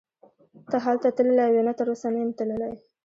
ته 0.69 0.77
هلته 0.85 1.07
تللی 1.17 1.47
وې؟ 1.53 1.61
نه 1.67 1.73
تراوسه 1.77 2.07
نه 2.13 2.19
یم 2.23 2.31
تللی. 2.39 2.71